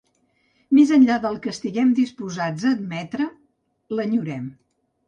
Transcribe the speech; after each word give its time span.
Més 0.77 0.93
enllà 0.95 1.17
del 1.25 1.37
que 1.43 1.53
estiguem 1.57 1.93
disposades 2.01 2.67
a 2.67 2.73
admetre, 2.79 3.31
l'enyorem. 3.99 4.53